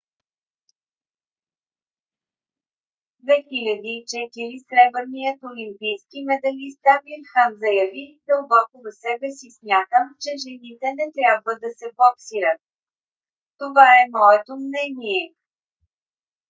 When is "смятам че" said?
9.59-10.31